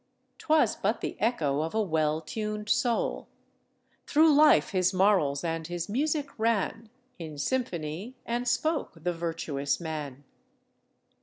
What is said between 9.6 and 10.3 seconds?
man.